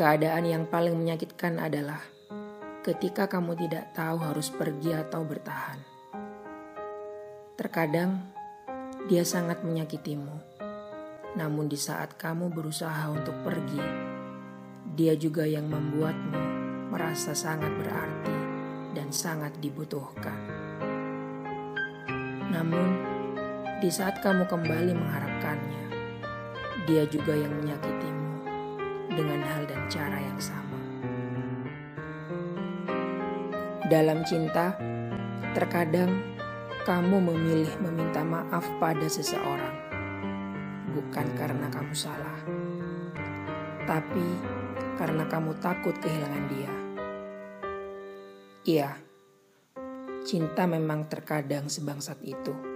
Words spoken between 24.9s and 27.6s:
mengharapkannya, dia juga yang